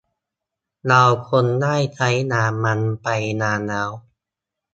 [0.87, 3.07] เราคงได้ใช้งานมันไป
[3.41, 3.89] นานแล้ว